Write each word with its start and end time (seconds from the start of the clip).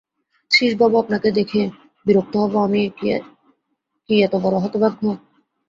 শ্রীশবাবু, 0.51 0.95
আপনাকে 1.03 1.29
দেখে 1.37 1.61
বিরক্ত 2.05 2.33
হব 2.43 2.53
আমি 2.67 2.81
কি 4.09 4.15
এতবড়ো 4.21 4.57
হতভাগ্য! 4.63 5.01